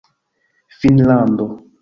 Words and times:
finnlando 0.79 1.47